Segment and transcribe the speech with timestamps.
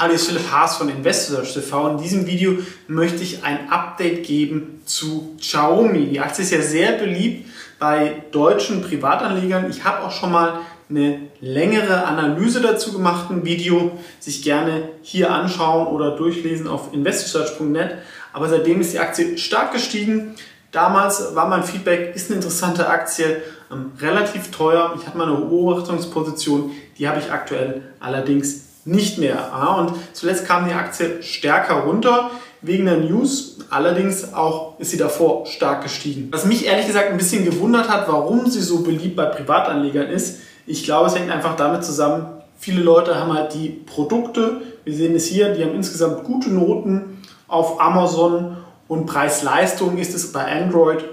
[0.00, 1.90] Hallo, ich bin Philipp Haas von Investors TV.
[1.90, 6.06] In diesem Video möchte ich ein Update geben zu Xiaomi.
[6.06, 9.68] Die Aktie ist ja sehr beliebt bei deutschen Privatanlegern.
[9.68, 15.32] Ich habe auch schon mal eine längere Analyse dazu gemacht, ein Video, sich gerne hier
[15.32, 17.96] anschauen oder durchlesen auf investorsearch.net.
[18.32, 20.36] Aber seitdem ist die Aktie stark gestiegen.
[20.70, 23.42] Damals war mein Feedback, ist eine interessante Aktie,
[23.72, 24.94] ähm, relativ teuer.
[24.96, 29.52] Ich hatte mal eine Beobachtungsposition, die habe ich aktuell allerdings nicht mehr.
[29.78, 32.30] Und zuletzt kam die Aktie stärker runter
[32.62, 33.58] wegen der News.
[33.70, 36.28] Allerdings auch ist sie davor stark gestiegen.
[36.32, 40.40] Was mich ehrlich gesagt ein bisschen gewundert hat, warum sie so beliebt bei Privatanlegern ist.
[40.66, 42.26] Ich glaube, es hängt einfach damit zusammen,
[42.58, 47.22] viele Leute haben halt die Produkte, wir sehen es hier, die haben insgesamt gute Noten
[47.46, 51.04] auf Amazon und Preis-Leistung ist es bei Android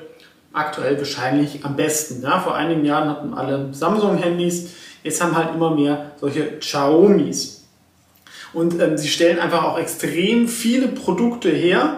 [0.53, 2.21] aktuell wahrscheinlich am besten.
[2.23, 4.71] Ja, vor einigen Jahren hatten alle Samsung-Handys,
[5.03, 7.64] jetzt haben halt immer mehr solche Xiaomis.
[8.55, 11.97] Und ähm, sie stellen einfach auch extrem viele Produkte her,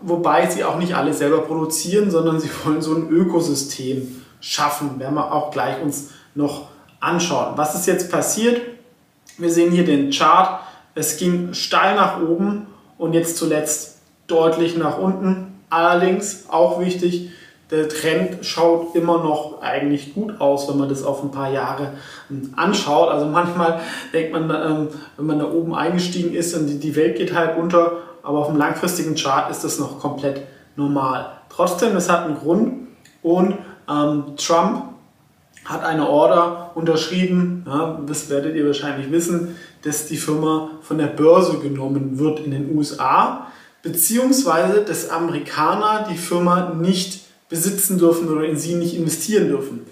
[0.00, 5.00] wobei sie auch nicht alle selber produzieren, sondern sie wollen so ein Ökosystem schaffen.
[5.00, 6.68] Werden wir auch gleich uns noch
[7.00, 7.54] anschauen.
[7.56, 8.60] Was ist jetzt passiert?
[9.36, 10.60] Wir sehen hier den Chart.
[10.94, 13.98] Es ging steil nach oben und jetzt zuletzt
[14.28, 15.60] deutlich nach unten.
[15.70, 17.30] Allerdings auch wichtig,
[17.70, 21.94] der Trend schaut immer noch eigentlich gut aus, wenn man das auf ein paar Jahre
[22.30, 23.10] ähm, anschaut.
[23.10, 23.80] Also manchmal
[24.12, 27.92] denkt man, ähm, wenn man da oben eingestiegen ist und die Welt geht halt unter,
[28.22, 30.42] aber auf dem langfristigen Chart ist das noch komplett
[30.76, 31.32] normal.
[31.48, 32.88] Trotzdem, es hat einen Grund
[33.22, 34.84] und ähm, Trump
[35.64, 41.06] hat eine Order unterschrieben, ja, das werdet ihr wahrscheinlich wissen, dass die Firma von der
[41.06, 43.48] Börse genommen wird in den USA,
[43.82, 49.86] beziehungsweise dass Amerikaner die Firma nicht besitzen dürfen oder in sie nicht investieren dürfen.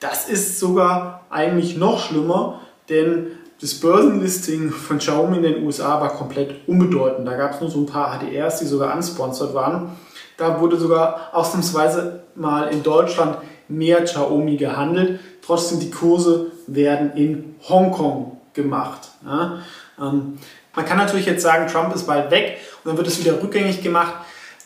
[0.00, 3.28] Das ist sogar eigentlich noch schlimmer, denn
[3.60, 7.26] das Börsenlisting von Xiaomi in den USA war komplett unbedeutend.
[7.26, 9.92] Da gab es nur so ein paar HDRs, die sogar unsponsert waren.
[10.36, 13.38] Da wurde sogar ausnahmsweise mal in Deutschland
[13.68, 15.20] mehr Xiaomi gehandelt.
[15.40, 19.10] Trotzdem die Kurse werden in Hongkong gemacht.
[19.24, 19.60] Ja,
[19.98, 20.38] ähm,
[20.74, 23.82] man kann natürlich jetzt sagen, Trump ist bald weg und dann wird es wieder rückgängig
[23.82, 24.14] gemacht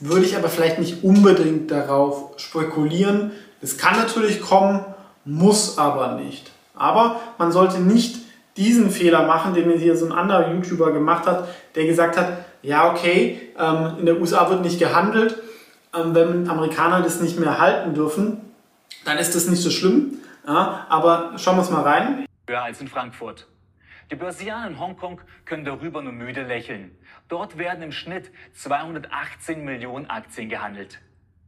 [0.00, 3.32] würde ich aber vielleicht nicht unbedingt darauf spekulieren.
[3.60, 4.84] Es kann natürlich kommen,
[5.24, 6.50] muss aber nicht.
[6.74, 8.16] Aber man sollte nicht
[8.56, 12.90] diesen Fehler machen, den hier so ein anderer YouTuber gemacht hat, der gesagt hat, ja
[12.90, 15.36] okay, ähm, in der USA wird nicht gehandelt,
[15.94, 18.40] ähm, wenn Amerikaner das nicht mehr halten dürfen,
[19.04, 20.18] dann ist das nicht so schlimm.
[20.44, 22.26] aber schauen wir uns mal rein.
[22.48, 23.46] Höher als in Frankfurt.
[24.10, 26.96] Die Börsianer in Hongkong können darüber nur müde lächeln.
[27.28, 31.02] Dort werden im Schnitt 218 Millionen Aktien gehandelt.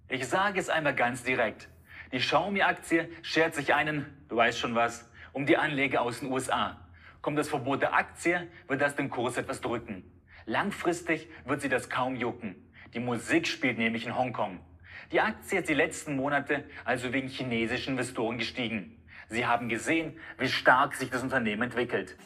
[0.08, 1.70] Ich sage es einmal ganz direkt.
[2.12, 6.76] Die Xiaomi-Aktie schert sich einen, du weißt schon was, um die Anleger aus den USA.
[7.22, 10.04] Kommt das Verbot der Aktie, wird das den Kurs etwas drücken.
[10.44, 12.56] Langfristig wird sie das kaum jucken.
[12.92, 14.60] Die Musik spielt nämlich in Hongkong.
[15.12, 18.99] Die Aktie ist die letzten Monate also wegen chinesischen Investoren gestiegen.
[19.30, 22.16] Sie haben gesehen, wie stark sich das Unternehmen entwickelt.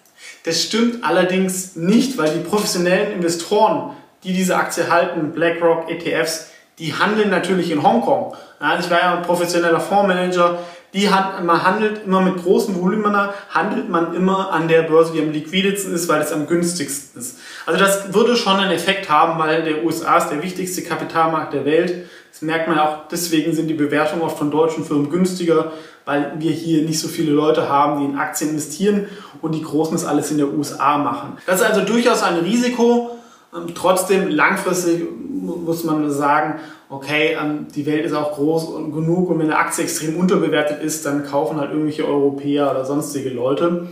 [0.44, 6.94] Das stimmt allerdings nicht, weil die professionellen Investoren, die diese Aktie halten, BlackRock, ETFs, die
[6.94, 8.34] handeln natürlich in Hongkong.
[8.58, 10.58] Ja, ich war ja ein professioneller Fondsmanager.
[10.94, 15.20] Die hat, man handelt immer mit großen Volumina, handelt man immer an der Börse, die
[15.20, 17.38] am liquidesten ist, weil es am günstigsten ist.
[17.66, 21.64] Also das würde schon einen Effekt haben, weil der USA ist der wichtigste Kapitalmarkt der
[21.64, 22.06] Welt.
[22.30, 25.72] Das merkt man auch, deswegen sind die Bewertungen oft von deutschen Firmen günstiger,
[26.04, 29.08] weil wir hier nicht so viele Leute haben, die in Aktien investieren
[29.42, 31.38] und die Großen das alles in der USA machen.
[31.46, 33.18] Das ist also durchaus ein Risiko.
[33.52, 35.06] Ähm, trotzdem langfristig
[35.44, 36.60] muss man sagen,
[36.96, 40.82] okay, ähm, die Welt ist auch groß und genug und wenn eine Aktie extrem unterbewertet
[40.82, 43.88] ist, dann kaufen halt irgendwelche Europäer oder sonstige Leute.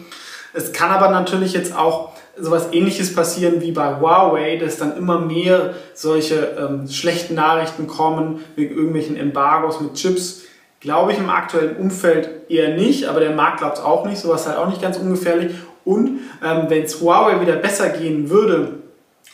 [0.54, 5.18] Es kann aber natürlich jetzt auch sowas ähnliches passieren wie bei Huawei, dass dann immer
[5.18, 10.42] mehr solche ähm, schlechten Nachrichten kommen wegen irgendwelchen Embargos mit Chips.
[10.80, 14.18] Glaube ich im aktuellen Umfeld eher nicht, aber der Markt glaubt es auch nicht.
[14.18, 15.52] Sowas ist halt auch nicht ganz ungefährlich.
[15.84, 18.81] Und ähm, wenn es Huawei wieder besser gehen würde,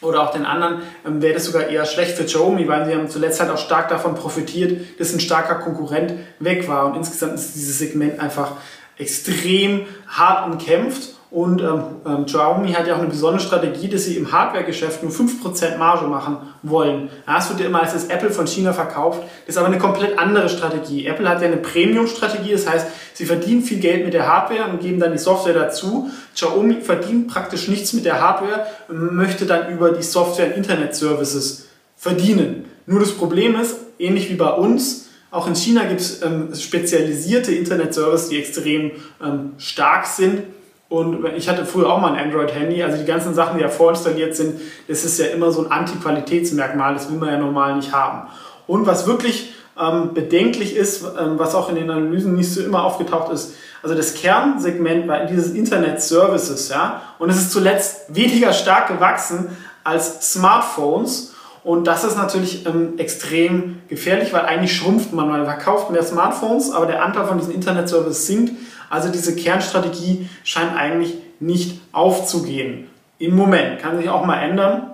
[0.01, 3.09] oder auch den anderen, ähm, wäre das sogar eher schlecht für Xiaomi, weil sie haben
[3.09, 6.87] zuletzt halt auch stark davon profitiert, dass ein starker Konkurrent weg war.
[6.87, 8.53] Und insgesamt ist dieses Segment einfach
[8.97, 14.17] extrem hart umkämpft Und ähm, ähm, Xiaomi hat ja auch eine besondere Strategie, dass sie
[14.17, 17.11] im Hardware-Geschäft nur 5% Marge machen wollen.
[17.27, 19.21] Ja, es wird ja immer als das Apple von China verkauft.
[19.47, 21.07] Das ist aber eine komplett andere Strategie.
[21.07, 24.81] Apple hat ja eine Premium-Strategie, das heißt, sie verdienen viel Geld mit der Hardware und
[24.81, 26.11] geben dann die Software dazu.
[26.35, 31.69] Xiaomi verdient praktisch nichts mit der Hardware und möchte dann über die Software- und Internet-Services
[31.95, 32.65] verdienen.
[32.87, 37.53] Nur das Problem ist, ähnlich wie bei uns, auch in China gibt es ähm, spezialisierte
[37.53, 38.93] Internet-Services, die extrem
[39.23, 40.45] ähm, stark sind
[40.89, 44.35] und ich hatte früher auch mal ein Android-Handy, also die ganzen Sachen, die ja vorinstalliert
[44.35, 48.29] sind, das ist ja immer so ein Anti-Qualitätsmerkmal, das will man ja normal nicht haben.
[48.67, 52.85] Und was wirklich ähm, bedenklich ist, ähm, was auch in den Analysen nicht so immer
[52.85, 58.89] aufgetaucht ist, also das Kernsegment war dieses Internet-Services, ja, und es ist zuletzt weniger stark
[58.89, 61.35] gewachsen als Smartphones.
[61.65, 66.73] Und das ist natürlich ähm, extrem gefährlich, weil eigentlich schrumpft man, man verkauft mehr Smartphones,
[66.73, 68.53] aber der Anteil von diesen Internet-Services sinkt
[68.91, 72.89] also diese Kernstrategie scheint eigentlich nicht aufzugehen.
[73.19, 74.91] Im Moment kann sich auch mal ändern.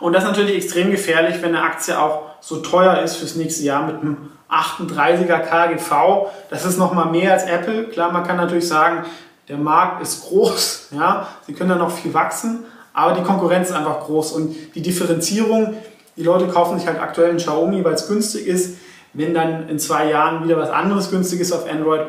[0.00, 3.64] Und das ist natürlich extrem gefährlich, wenn eine Aktie auch so teuer ist fürs nächste
[3.64, 4.16] Jahr mit einem
[4.50, 6.30] 38er KGV.
[6.48, 7.84] Das ist nochmal mehr als Apple.
[7.84, 9.04] Klar, man kann natürlich sagen,
[9.48, 10.78] der Markt ist groß.
[10.92, 14.82] Ja, sie können da noch viel wachsen, aber die Konkurrenz ist einfach groß und die
[14.82, 15.74] Differenzierung,
[16.16, 18.78] die Leute kaufen sich halt aktuell einen Xiaomi, weil es günstig ist.
[19.12, 22.06] Wenn dann in zwei Jahren wieder was anderes günstig ist auf Android,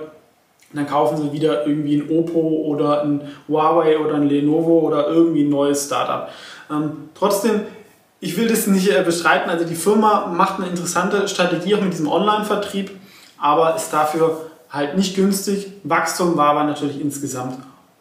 [0.72, 5.08] und dann kaufen sie wieder irgendwie ein Oppo oder ein Huawei oder ein Lenovo oder
[5.08, 6.30] irgendwie ein neues Startup.
[6.70, 7.62] Ähm, trotzdem,
[8.22, 9.50] ich will das nicht äh, bestreiten.
[9.50, 12.92] Also die Firma macht eine interessante Strategie auch mit diesem Online-Vertrieb,
[13.38, 15.74] aber ist dafür halt nicht günstig.
[15.84, 17.58] Wachstum war aber natürlich insgesamt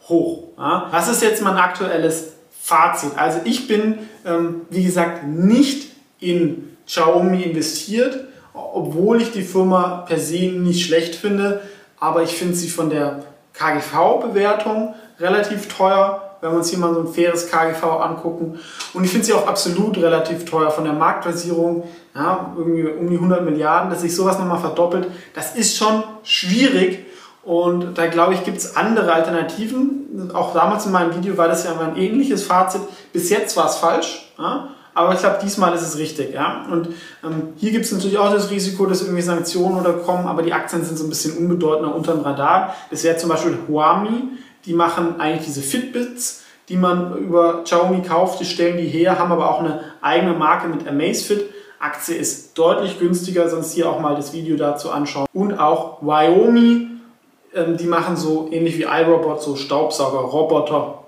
[0.08, 0.44] hoch.
[0.56, 0.86] Ja?
[0.92, 3.12] Was ist jetzt mein aktuelles Fazit?
[3.16, 5.90] Also ich bin, ähm, wie gesagt, nicht
[6.20, 11.62] in Xiaomi investiert, obwohl ich die Firma per se nicht schlecht finde
[12.00, 17.00] aber ich finde sie von der KGV-Bewertung relativ teuer, wenn wir uns hier mal so
[17.00, 18.58] ein faires KGV angucken.
[18.94, 23.16] Und ich finde sie auch absolut relativ teuer von der Marktversierung, ja, irgendwie um die
[23.16, 25.08] 100 Milliarden, dass sich sowas nochmal verdoppelt.
[25.34, 27.06] Das ist schon schwierig
[27.42, 30.30] und da glaube ich, gibt es andere Alternativen.
[30.34, 32.82] Auch damals in meinem Video war das ja ein ähnliches Fazit.
[33.12, 34.32] Bis jetzt war es falsch.
[34.38, 34.68] Ja?
[34.94, 36.34] Aber ich glaube, diesmal ist es richtig.
[36.34, 36.66] Ja?
[36.70, 36.88] Und
[37.24, 40.52] ähm, hier gibt es natürlich auch das Risiko, dass irgendwie Sanktionen oder kommen, aber die
[40.52, 42.74] Aktien sind so ein bisschen unbedeutender unter dem Radar.
[42.90, 44.28] Das wäre zum Beispiel Huami,
[44.66, 49.32] die machen eigentlich diese Fitbits, die man über Xiaomi kauft, die stellen die her, haben
[49.32, 51.46] aber auch eine eigene Marke mit Amazfit.
[51.78, 55.26] Aktie ist deutlich günstiger, sonst hier auch mal das Video dazu anschauen.
[55.32, 56.88] Und auch Xiaomi,
[57.54, 60.98] ähm, die machen so ähnlich wie iRobot, so Staubsauger-Roboter,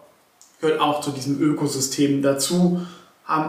[0.61, 2.81] gehört auch zu diesem Ökosystem dazu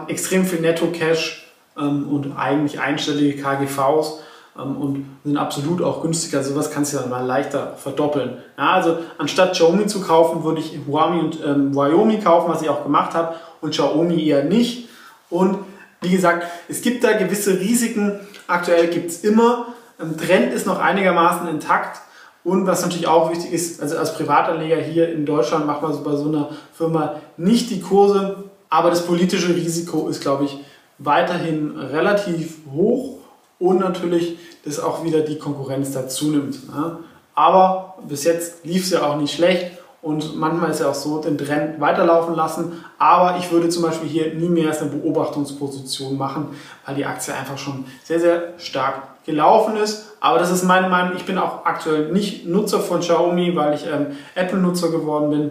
[0.08, 1.46] extrem viel Netto-Cash
[1.78, 4.20] ähm, und eigentlich einstellige KGVs
[4.58, 6.42] ähm, und sind absolut auch günstiger.
[6.42, 8.38] Sowas kannst du dann mal leichter verdoppeln.
[8.56, 12.68] Ja, also anstatt Xiaomi zu kaufen, würde ich Huami und ähm, Xiaomi kaufen, was ich
[12.68, 14.88] auch gemacht habe, und Xiaomi eher nicht.
[15.30, 15.58] Und
[16.00, 18.20] wie gesagt, es gibt da gewisse Risiken.
[18.46, 19.68] Aktuell gibt es immer.
[19.98, 22.00] Ein Trend ist noch einigermaßen intakt.
[22.44, 26.02] Und was natürlich auch wichtig ist, also als Privatanleger hier in Deutschland macht man so
[26.02, 30.58] bei so einer Firma nicht die Kurse aber das politische Risiko ist, glaube ich,
[30.98, 33.18] weiterhin relativ hoch
[33.60, 36.74] und natürlich, dass auch wieder die Konkurrenz dazu nimmt.
[36.74, 36.98] Ne?
[37.36, 41.20] Aber bis jetzt lief es ja auch nicht schlecht und manchmal ist ja auch so,
[41.20, 42.84] den Trend weiterlaufen lassen.
[42.98, 46.48] Aber ich würde zum Beispiel hier nie mehr als eine Beobachtungsposition machen,
[46.84, 50.16] weil die Aktie einfach schon sehr, sehr stark gelaufen ist.
[50.18, 51.16] Aber das ist meine Meinung.
[51.16, 55.50] Ich bin auch aktuell nicht Nutzer von Xiaomi, weil ich ähm, Apple-Nutzer geworden bin.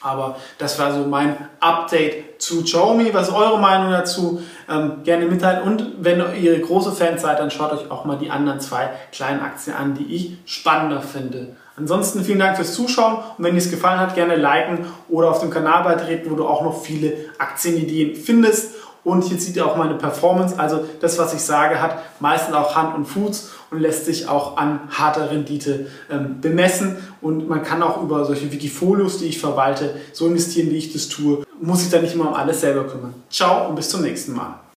[0.00, 3.12] Aber das war so mein Update zu Xiaomi.
[3.12, 4.42] Was ist eure Meinung dazu?
[4.68, 5.62] Ähm, gerne mitteilen.
[5.62, 9.40] Und wenn ihr große Fans seid, dann schaut euch auch mal die anderen zwei kleinen
[9.40, 11.56] Aktien an, die ich spannender finde.
[11.78, 15.40] Ansonsten vielen Dank fürs Zuschauen und wenn dir es gefallen hat, gerne liken oder auf
[15.40, 18.74] dem Kanal beitreten, wo du auch noch viele Aktienideen findest.
[19.04, 20.58] Und hier seht ihr auch meine Performance.
[20.58, 24.56] Also das, was ich sage, hat meistens auch Hand und Fuß und lässt sich auch
[24.56, 26.96] an harter Rendite ähm, bemessen.
[27.20, 31.08] Und man kann auch über solche Wikifolios, die ich verwalte, so investieren, wie ich das
[31.08, 31.44] tue.
[31.60, 33.14] Muss sich da nicht immer um alles selber kümmern.
[33.30, 34.65] Ciao und bis zum nächsten Mal.